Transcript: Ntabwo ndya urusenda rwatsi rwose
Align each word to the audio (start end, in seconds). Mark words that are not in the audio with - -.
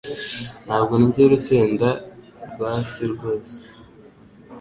Ntabwo 0.65 0.93
ndya 1.03 1.21
urusenda 1.27 1.87
rwatsi 2.51 3.03
rwose 3.13 3.57